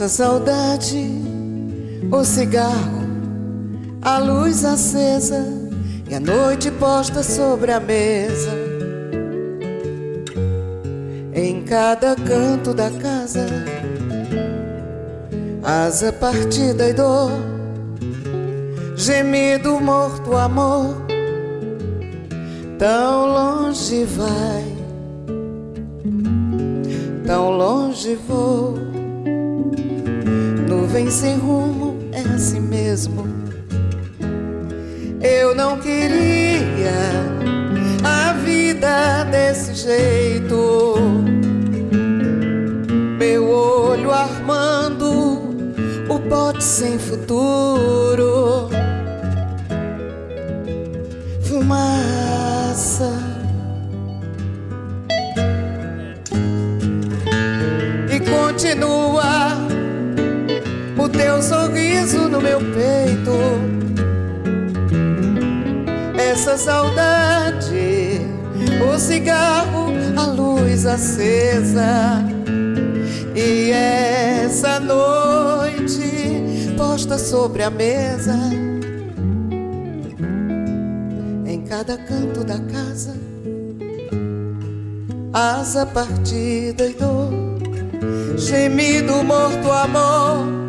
Essa 0.00 0.08
saudade, 0.08 1.12
o 2.10 2.24
cigarro, 2.24 3.02
a 4.00 4.16
luz 4.16 4.64
acesa 4.64 5.44
e 6.08 6.14
a 6.14 6.18
noite 6.18 6.70
posta 6.70 7.22
sobre 7.22 7.70
a 7.70 7.78
mesa. 7.78 8.50
Em 11.34 11.62
cada 11.64 12.16
canto 12.16 12.72
da 12.72 12.90
casa, 12.90 13.44
asa 15.62 16.10
partida 16.14 16.88
e 16.88 16.94
dor, 16.94 17.32
gemido 18.96 19.78
morto 19.80 20.34
amor, 20.34 20.96
tão 22.78 23.26
longe 23.26 24.04
vai, 24.04 24.64
tão 27.26 27.50
longe 27.50 28.14
vou. 28.26 28.89
Nuvem 30.90 31.08
sem 31.08 31.38
rumo 31.38 31.98
é 32.10 32.18
assim 32.18 32.58
mesmo. 32.58 33.24
Eu 35.22 35.54
não 35.54 35.78
queria 35.78 36.90
a 38.02 38.32
vida 38.32 39.22
desse 39.30 39.72
jeito. 39.72 40.96
Meu 43.16 43.48
olho 43.48 44.10
armando 44.10 45.54
o 46.08 46.18
pote 46.28 46.64
sem 46.64 46.98
futuro. 46.98 48.68
Fumaça. 51.42 52.09
Teu 61.40 61.42
sorriso 61.42 62.28
no 62.28 62.40
meu 62.40 62.58
peito. 62.58 63.32
Essa 66.18 66.56
saudade, 66.58 68.20
o 68.86 68.98
cigarro, 68.98 69.86
a 70.16 70.26
luz 70.26 70.84
acesa. 70.84 72.22
E 73.34 73.70
essa 73.72 74.78
noite 74.80 76.74
posta 76.76 77.16
sobre 77.16 77.62
a 77.62 77.70
mesa. 77.70 78.36
Em 81.46 81.62
cada 81.62 81.96
canto 81.96 82.44
da 82.44 82.58
casa, 82.58 83.14
asa 85.32 85.86
partida 85.86 86.86
e 86.86 86.92
dor, 86.94 87.32
gemido 88.36 89.24
morto 89.24 89.72
amor 89.72 90.59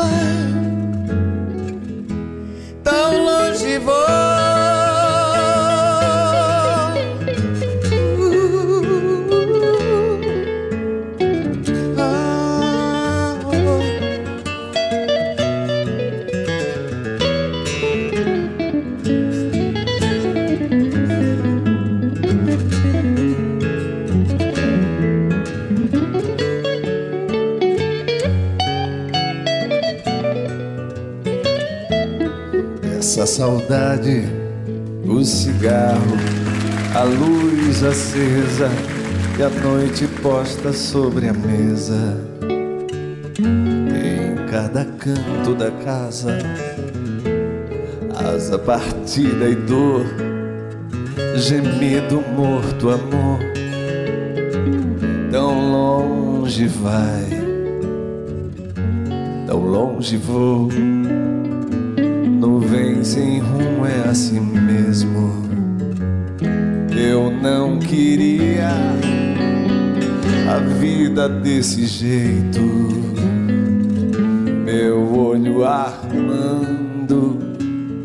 vai, 0.00 0.54
tão 2.82 3.24
longe 3.24 3.78
vou. 3.78 4.39
Essa 33.20 33.42
saudade, 33.42 34.24
o 35.04 35.22
cigarro, 35.22 36.16
a 36.94 37.02
luz 37.02 37.84
acesa 37.84 38.70
e 39.38 39.42
a 39.42 39.50
noite 39.50 40.06
posta 40.22 40.72
sobre 40.72 41.28
a 41.28 41.34
mesa. 41.34 42.16
Em 43.38 44.46
cada 44.50 44.86
canto 44.86 45.54
da 45.54 45.70
casa, 45.70 46.38
asa 48.16 48.58
partida 48.58 49.50
e 49.50 49.54
dor, 49.54 50.06
gemido 51.36 52.24
morto 52.34 52.88
amor, 52.88 53.38
tão 55.30 55.70
longe 55.70 56.66
vai, 56.68 57.28
tão 59.46 59.60
longe 59.60 60.16
vou. 60.16 60.70
Nuvem 62.50 63.04
sem 63.04 63.38
rumo 63.38 63.86
é 63.86 64.08
assim 64.08 64.40
mesmo. 64.40 65.48
Eu 66.90 67.30
não 67.30 67.78
queria 67.78 68.70
a 70.52 70.58
vida 70.80 71.28
desse 71.28 71.86
jeito. 71.86 72.60
Meu 74.64 75.16
olho 75.16 75.64
armando 75.64 77.38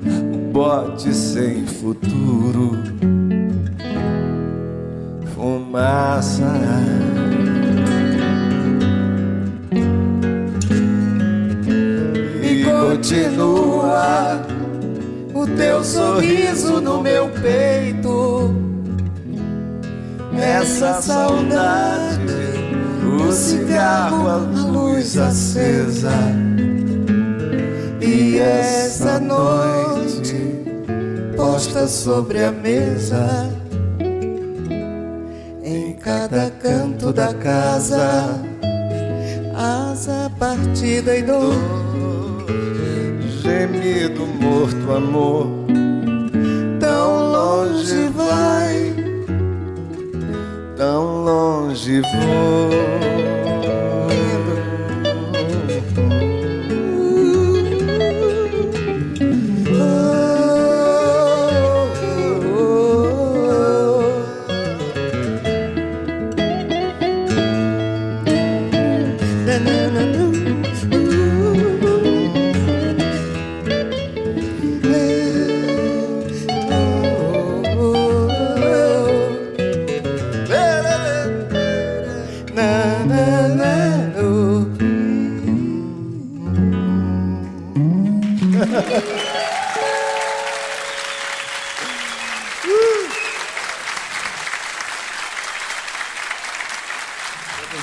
um 0.06 0.52
bote 0.52 1.12
sem 1.12 1.66
futuro. 1.66 2.78
Fumaça. 5.34 6.75
Teu 15.48 15.84
sorriso 15.84 16.82
no 16.82 17.02
meu 17.02 17.30
peito. 17.30 18.54
Essa 20.38 21.02
saudade, 21.02 22.20
o 23.20 23.32
cigarro, 23.32 24.28
a 24.28 24.38
luz 24.38 25.18
acesa. 25.18 26.12
E 28.02 28.16
E 28.36 28.40
essa 28.40 29.20
noite 29.20 30.36
posta 31.36 31.88
sobre 31.88 32.44
a 32.44 32.52
mesa, 32.52 33.50
em 35.64 35.94
cada 35.94 36.50
canto 36.52 37.14
da 37.14 37.34
casa, 37.34 38.42
asa 39.54 40.30
partida 40.38 41.18
e 41.18 41.24
dor, 41.24 41.56
gemido 43.42 44.15
morto 44.56 44.92
amor, 44.94 45.48
tão 46.80 47.32
longe 47.32 48.08
vai, 48.16 48.94
tão 50.78 51.26
longe 51.26 52.00
vou. 52.00 53.45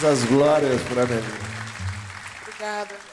As 0.05 0.25
glórias 0.25 0.81
para 0.83 1.07
mim. 1.07 1.23
Obrigada. 2.43 3.12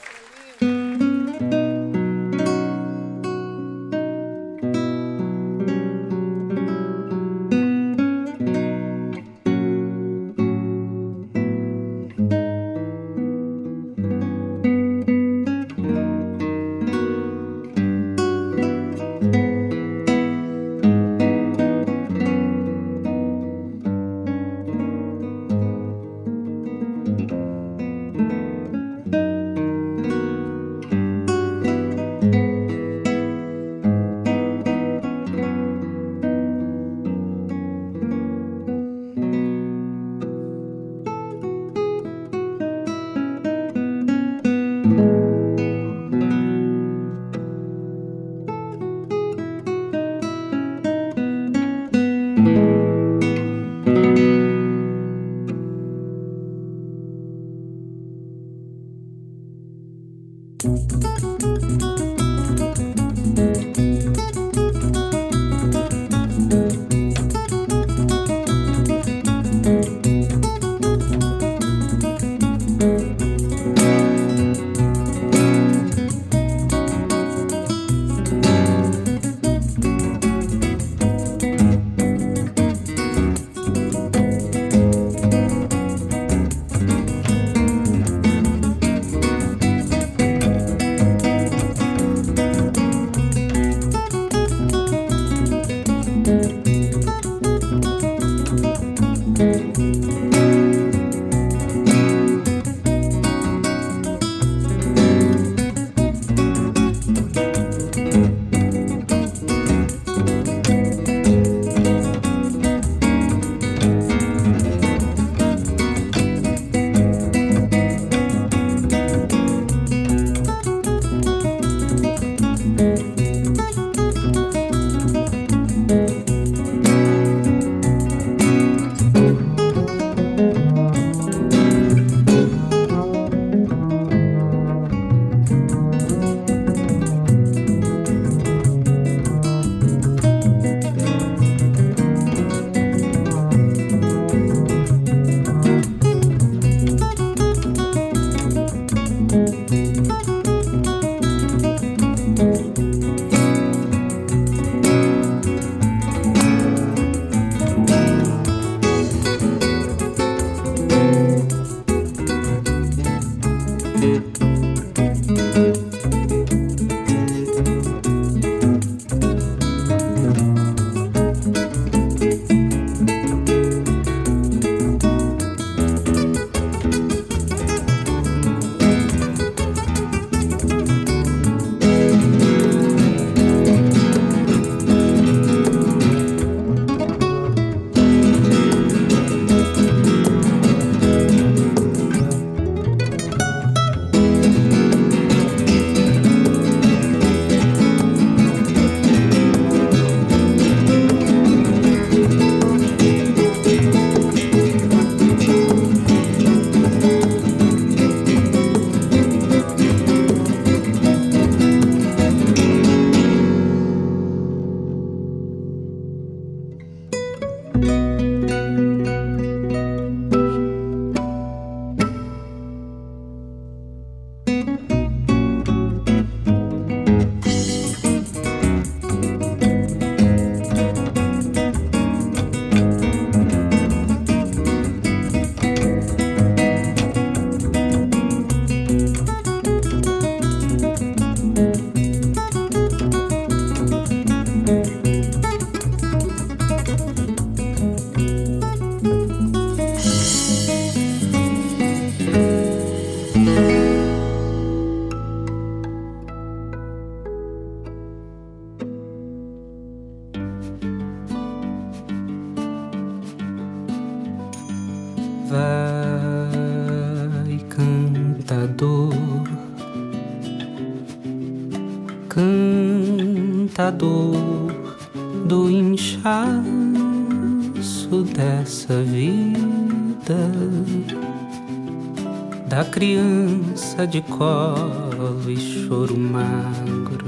Colo 284.39 285.37
e 285.49 285.57
choro 285.57 286.17
magro. 286.17 287.27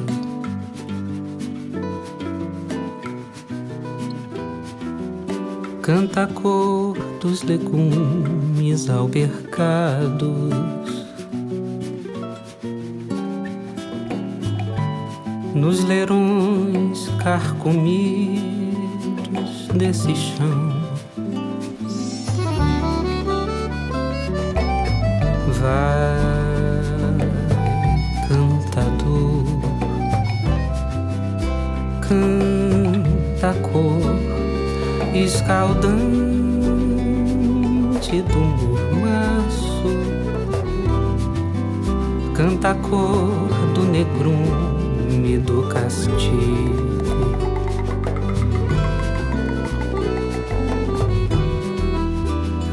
Canta 5.82 6.24
a 6.24 6.28
cor 6.28 6.98
dos 7.20 7.44
legumes 7.44 8.90
albercados 8.90 10.54
nos 15.54 15.84
leirões 15.84 17.10
carcomidos 17.22 18.40
desse 19.76 20.16
chão. 20.16 21.01
Canta 42.42 42.72
a 42.72 42.74
cor 42.74 43.50
do 43.76 43.84
negrume 43.84 45.38
do 45.38 45.62
castigo. 45.68 46.98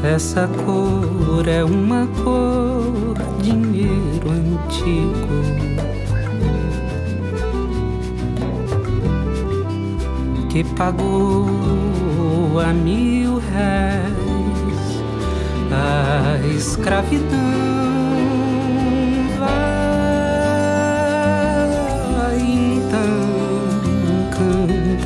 Essa 0.03 0.47
cor 0.65 1.47
é 1.47 1.63
uma 1.63 2.07
cor 2.23 3.13
dinheiro 3.43 4.31
antigo. 4.31 5.29
Que 10.49 10.63
pagou 10.63 11.45
a 12.59 12.73
mil 12.73 13.37
réis 13.37 15.03
a 15.71 16.39
escravidão. 16.57 17.88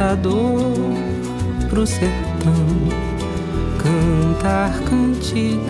Cantador 0.03 0.59
pro 1.69 1.87
sertão 1.87 2.53
cantar 3.81 4.77
cantigas. 4.83 5.63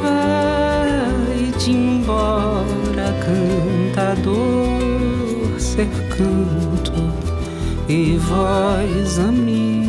Vai-te 0.00 1.72
embora, 1.72 3.14
cantador, 3.92 4.40
ser 5.58 5.88
canto 6.08 6.92
e 7.86 8.16
voz 8.16 9.18
amiga. 9.18 9.84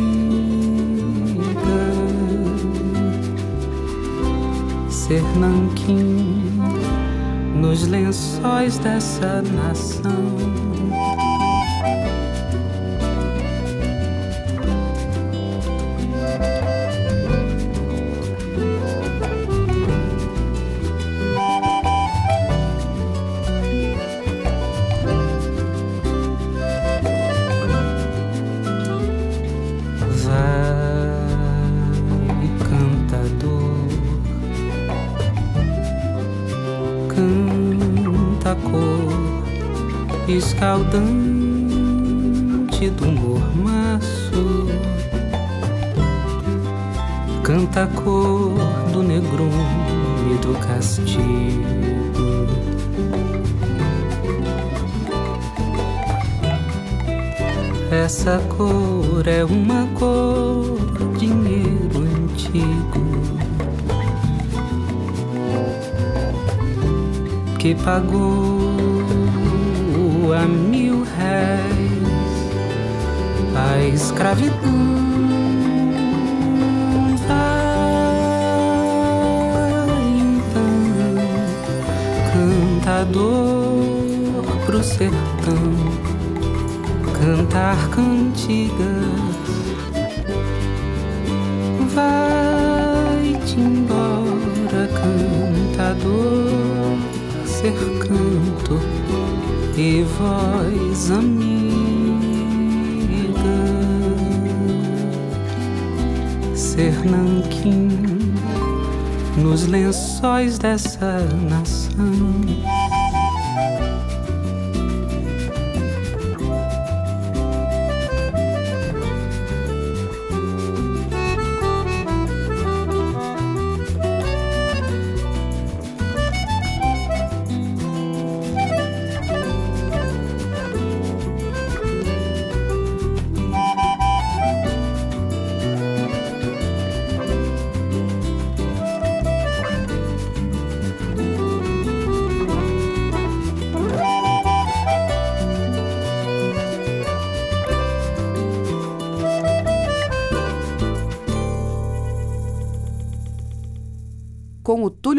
Ser 4.90 5.22
nanquim 5.38 6.42
nos 7.54 7.86
lençóis 7.86 8.76
dessa 8.78 9.40
nação. 9.42 10.55
Cor 58.40 59.26
é 59.26 59.44
uma 59.44 59.86
cor 59.98 60.78
dinheiro 61.18 61.98
antigo 61.98 63.00
que 67.58 67.74
pagou 67.76 68.74
a 70.32 70.46
mil 70.46 71.02
réis 71.16 71.96
a 73.56 73.78
escravidão. 73.88 74.54
Então, 80.28 80.66
cantador 82.84 84.44
pro 84.66 84.82
sertão, 84.84 85.95
cantar 87.26 87.90
cantigas. 87.90 88.76
Vai-te 91.92 93.58
embora, 93.58 94.88
cantador, 94.94 96.52
ser 97.44 97.74
canto 97.98 98.78
e 99.76 100.04
voz 100.04 101.10
amiga, 101.10 101.56
ser 106.54 106.94
nanquim 107.04 107.88
nos 109.36 109.66
lençóis 109.66 110.58
dessa 110.58 111.18
nação. 111.50 112.65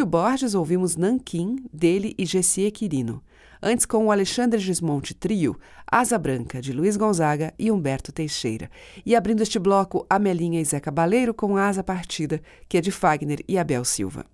Borges, 0.08 0.55
ouvimos 0.55 0.95
Nanquim, 0.95 1.58
dele 1.72 2.16
e 2.18 2.26
Gessie 2.26 2.72
Quirino. 2.72 3.22
Antes, 3.62 3.86
com 3.86 4.05
o 4.05 4.12
Alexandre 4.12 4.60
Gismonte 4.60 5.14
Trio, 5.14 5.58
Asa 5.86 6.18
Branca, 6.18 6.62
de 6.62 6.72
Luiz 6.72 6.95
Gonzaga 6.95 7.53
e 7.58 7.72
Humberto 7.72 8.12
Teixeira. 8.12 8.70
E 9.05 9.16
abrindo 9.16 9.41
este 9.41 9.58
bloco, 9.58 10.05
Amelinha 10.10 10.62
e 10.62 10.66
Zé 10.66 10.80
Cabaleiro 10.80 11.34
com 11.34 11.58
Asa 11.58 11.84
Partida, 11.84 12.41
que 12.70 12.78
é 12.78 12.82
de 12.82 12.91
Fagner 12.91 13.43
e 13.47 13.58
Abel 13.58 13.84
Silva. 13.84 14.26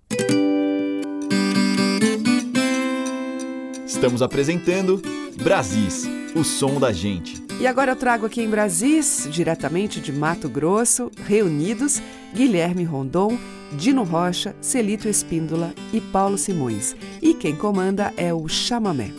Estamos 3.86 4.22
apresentando 4.22 5.00
Brasis, 5.42 6.04
o 6.34 6.44
som 6.44 6.78
da 6.78 6.92
gente. 6.92 7.42
E 7.60 7.66
agora 7.66 7.92
eu 7.92 7.96
trago 7.96 8.26
aqui 8.26 8.42
em 8.42 8.50
Brasis, 8.50 9.28
diretamente 9.30 10.00
de 10.00 10.12
Mato 10.12 10.48
Grosso, 10.48 11.10
reunidos 11.26 12.02
Guilherme 12.34 12.84
Rondon, 12.84 13.38
Dino 13.76 14.04
Rocha, 14.04 14.54
Celito 14.60 15.08
Espíndola 15.08 15.74
e 15.92 16.00
Paulo 16.00 16.38
Simões. 16.38 16.94
E 17.20 17.34
quem 17.34 17.54
comanda 17.56 18.12
é 18.16 18.32
o 18.32 18.48
Chamamé. 18.48 19.10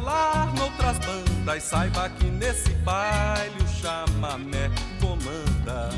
Rebolar 0.00 0.52
noutras 0.54 0.98
bandas. 0.98 1.62
Saiba 1.62 2.08
que 2.10 2.26
nesse 2.26 2.70
baile 2.70 3.62
o 3.62 3.68
chamamé 3.68 4.70
comanda. 5.00 5.90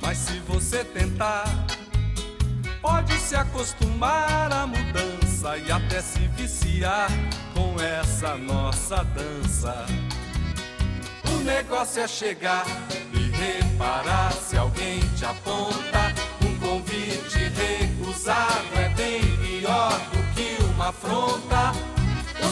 Mas 0.00 0.18
se 0.18 0.38
você 0.40 0.84
tentar, 0.84 1.44
pode 2.80 3.14
se 3.18 3.36
acostumar 3.36 4.52
à 4.52 4.66
mudança 4.66 5.56
e 5.58 5.70
até 5.70 6.00
se 6.00 6.20
viciar 6.28 7.08
com 7.54 7.80
essa 7.80 8.36
nossa 8.36 9.04
dança. 9.04 9.86
O 11.32 11.44
negócio 11.44 12.02
é 12.02 12.08
chegar 12.08 12.64
e 13.12 13.30
reparar 13.30 14.32
se 14.32 14.56
alguém 14.56 15.00
te 15.16 15.24
aponta. 15.24 16.12
Um 16.44 16.58
convite 16.58 17.38
recusado 17.38 18.76
é 18.76 18.88
bem 18.90 19.20
pior 19.36 19.92
do 20.12 20.34
que 20.34 20.62
uma 20.64 20.88
afronta. 20.88 21.72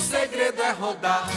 Segredo 0.01 0.63
é 0.63 0.71
rodar, 0.73 1.29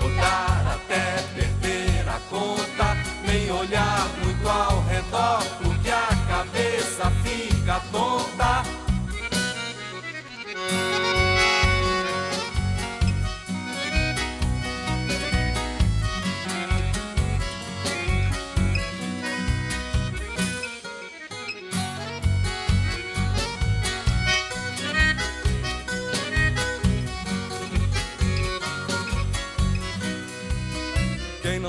rodar 0.00 0.74
até 0.74 1.22
perder 1.34 2.08
a 2.08 2.20
conta. 2.30 2.96
Nem 3.26 3.50
olhar 3.50 4.08
muito 4.22 4.48
ao 4.48 4.80
redor, 4.82 5.42
porque 5.62 5.90
a 5.90 6.08
cabeça 6.28 7.10
fica 7.22 7.80
tonta. 7.90 8.62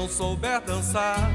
Não 0.03 0.09
souber 0.09 0.59
dançar, 0.59 1.31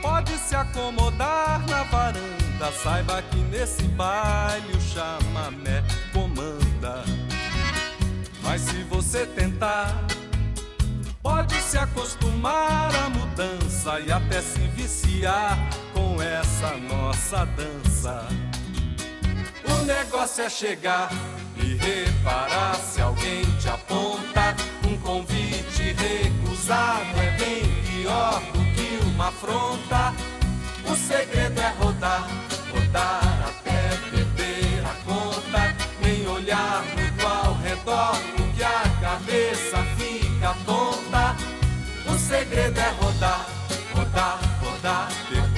pode 0.00 0.32
se 0.38 0.56
acomodar 0.56 1.60
na 1.68 1.82
varanda. 1.84 2.72
Saiba 2.82 3.20
que 3.20 3.36
nesse 3.36 3.82
baile 3.82 4.74
o 4.74 4.80
chamamé 4.80 5.84
comanda. 6.14 7.04
Mas 8.42 8.62
se 8.62 8.82
você 8.84 9.26
tentar, 9.26 9.94
pode 11.22 11.54
se 11.56 11.76
acostumar 11.76 12.94
à 12.94 13.10
mudança 13.10 14.00
e 14.00 14.10
até 14.10 14.40
se 14.40 14.60
viciar 14.68 15.58
com 15.92 16.22
essa 16.22 16.74
nossa 16.78 17.44
dança. 17.44 18.26
O 19.68 19.84
negócio 19.84 20.44
é 20.44 20.48
chegar 20.48 21.10
e 21.56 21.74
reparar 21.74 22.76
se 22.76 23.02
alguém 23.02 23.44
te 23.60 23.68
aponta. 23.68 24.56
Um 24.92 24.98
convite 24.98 25.94
recusado 25.94 27.18
é 27.18 27.30
bem 27.38 27.62
pior 27.86 28.42
do 28.52 28.62
que 28.74 29.02
uma 29.06 29.28
afronta. 29.28 30.12
O 30.86 30.94
segredo 30.94 31.58
é 31.58 31.68
rodar, 31.82 32.28
rodar 32.70 33.48
até 33.48 33.88
perder 34.10 34.84
a 34.84 34.94
conta. 35.06 35.74
Nem 36.02 36.26
olhar 36.26 36.84
muito 36.94 37.26
ao 37.26 37.54
redor, 37.54 38.18
porque 38.36 38.62
a 38.62 38.82
cabeça 39.00 39.82
fica 39.96 40.54
tonta. 40.66 41.36
O 42.06 42.18
segredo 42.18 42.78
é 42.78 42.90
rodar, 43.00 43.46
rodar, 43.94 44.38
rodar, 44.62 45.08
perder 45.30 45.51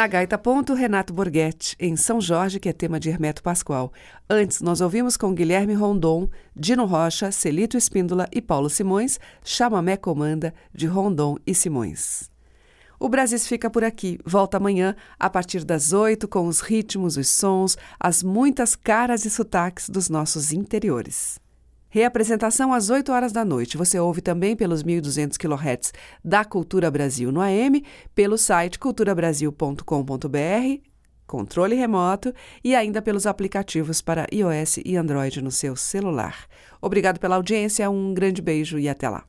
Na 0.00 0.06
gaita 0.06 0.38
ponto, 0.38 0.72
Renato 0.72 1.12
Borghetti, 1.12 1.76
em 1.78 1.94
São 1.94 2.22
Jorge, 2.22 2.58
que 2.58 2.70
é 2.70 2.72
tema 2.72 2.98
de 2.98 3.10
Hermeto 3.10 3.42
Pascoal. 3.42 3.92
Antes, 4.30 4.62
nós 4.62 4.80
ouvimos 4.80 5.14
com 5.14 5.34
Guilherme 5.34 5.74
Rondon, 5.74 6.26
Dino 6.56 6.86
Rocha, 6.86 7.30
Celito 7.30 7.76
Espíndola 7.76 8.26
e 8.32 8.40
Paulo 8.40 8.70
Simões, 8.70 9.20
Chamamé 9.44 9.98
Comanda, 9.98 10.54
de 10.72 10.86
Rondon 10.86 11.36
e 11.46 11.54
Simões. 11.54 12.30
O 12.98 13.10
Brasis 13.10 13.46
fica 13.46 13.68
por 13.68 13.84
aqui. 13.84 14.18
Volta 14.24 14.56
amanhã, 14.56 14.96
a 15.18 15.28
partir 15.28 15.64
das 15.66 15.92
oito, 15.92 16.26
com 16.26 16.46
os 16.46 16.60
ritmos, 16.60 17.18
os 17.18 17.28
sons, 17.28 17.76
as 18.00 18.22
muitas 18.22 18.74
caras 18.74 19.26
e 19.26 19.30
sotaques 19.30 19.90
dos 19.90 20.08
nossos 20.08 20.50
interiores. 20.50 21.38
Reapresentação 21.90 22.72
às 22.72 22.88
8 22.88 23.10
horas 23.10 23.32
da 23.32 23.44
noite. 23.44 23.76
Você 23.76 23.98
ouve 23.98 24.20
também 24.20 24.54
pelos 24.54 24.84
1.200 24.84 25.36
kHz 25.36 25.92
da 26.24 26.44
Cultura 26.44 26.88
Brasil 26.88 27.32
no 27.32 27.40
AM, 27.40 27.84
pelo 28.14 28.38
site 28.38 28.78
culturabrasil.com.br, 28.78 30.82
controle 31.26 31.74
remoto 31.74 32.32
e 32.62 32.76
ainda 32.76 33.02
pelos 33.02 33.26
aplicativos 33.26 34.00
para 34.00 34.28
iOS 34.32 34.78
e 34.84 34.96
Android 34.96 35.42
no 35.42 35.50
seu 35.50 35.74
celular. 35.74 36.46
Obrigado 36.80 37.18
pela 37.18 37.34
audiência, 37.34 37.90
um 37.90 38.14
grande 38.14 38.40
beijo 38.40 38.78
e 38.78 38.88
até 38.88 39.08
lá. 39.08 39.24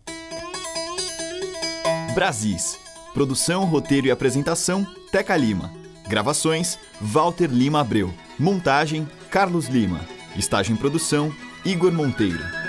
Brasis. 2.14 2.80
Produção, 3.14 3.66
roteiro 3.66 4.07
e 4.07 4.12
apresentação: 4.12 4.86
Teca 5.12 5.36
Lima. 5.36 5.72
Gravações: 6.07 6.78
Walter 7.01 7.47
Lima 7.47 7.82
Abreu. 7.82 8.14
Montagem: 8.38 9.07
Carlos 9.30 9.68
Lima. 9.68 10.01
Estágio 10.38 10.74
em 10.74 10.78
produção: 10.78 11.34
Igor 11.64 11.91
Monteiro. 11.91 12.61